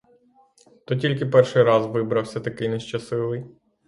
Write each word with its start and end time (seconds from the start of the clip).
То 0.87 0.95
тільки 0.95 1.25
перший 1.25 1.63
раз 1.63 1.85
вибрався 1.87 2.39
такий 2.39 2.69
нещасливий. 2.69 3.45